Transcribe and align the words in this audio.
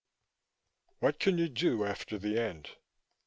What 0.97 1.19
can 1.19 1.37
you 1.37 1.47
do 1.47 1.85
after 1.85 2.17
the 2.17 2.39
end? 2.39 2.69